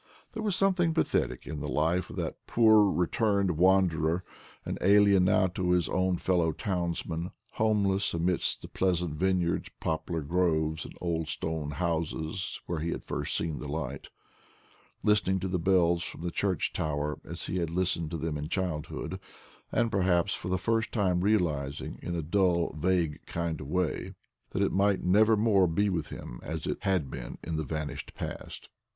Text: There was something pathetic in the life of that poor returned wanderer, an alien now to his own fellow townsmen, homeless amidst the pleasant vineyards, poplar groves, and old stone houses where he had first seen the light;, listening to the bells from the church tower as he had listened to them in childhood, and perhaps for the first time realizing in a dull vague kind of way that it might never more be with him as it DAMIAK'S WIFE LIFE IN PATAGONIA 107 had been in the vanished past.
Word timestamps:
There 0.33 0.41
was 0.41 0.55
something 0.55 0.95
pathetic 0.95 1.45
in 1.45 1.59
the 1.59 1.67
life 1.69 2.09
of 2.09 2.15
that 2.15 2.47
poor 2.47 2.91
returned 2.91 3.51
wanderer, 3.55 4.23
an 4.65 4.79
alien 4.81 5.25
now 5.25 5.45
to 5.49 5.69
his 5.73 5.87
own 5.87 6.17
fellow 6.17 6.51
townsmen, 6.51 7.29
homeless 7.51 8.11
amidst 8.15 8.63
the 8.63 8.67
pleasant 8.67 9.13
vineyards, 9.13 9.69
poplar 9.79 10.21
groves, 10.21 10.85
and 10.85 10.97
old 10.99 11.27
stone 11.27 11.69
houses 11.69 12.59
where 12.65 12.79
he 12.79 12.89
had 12.89 13.03
first 13.03 13.37
seen 13.37 13.59
the 13.59 13.67
light;, 13.67 14.09
listening 15.03 15.39
to 15.41 15.47
the 15.47 15.59
bells 15.59 16.01
from 16.03 16.21
the 16.23 16.31
church 16.31 16.73
tower 16.73 17.19
as 17.23 17.45
he 17.45 17.59
had 17.59 17.69
listened 17.69 18.09
to 18.09 18.17
them 18.17 18.39
in 18.39 18.49
childhood, 18.49 19.19
and 19.71 19.91
perhaps 19.91 20.33
for 20.33 20.47
the 20.47 20.57
first 20.57 20.91
time 20.91 21.21
realizing 21.21 21.99
in 22.01 22.15
a 22.15 22.23
dull 22.23 22.73
vague 22.75 23.23
kind 23.27 23.61
of 23.61 23.67
way 23.67 24.15
that 24.49 24.63
it 24.63 24.71
might 24.71 25.03
never 25.03 25.37
more 25.37 25.67
be 25.67 25.91
with 25.91 26.07
him 26.07 26.39
as 26.41 26.65
it 26.65 26.79
DAMIAK'S 26.79 26.79
WIFE 26.79 26.79
LIFE 26.79 26.79
IN 26.79 26.79
PATAGONIA 26.79 26.79
107 26.81 26.91
had 26.91 27.11
been 27.11 27.37
in 27.43 27.57
the 27.57 27.63
vanished 27.63 28.15
past. 28.15 28.67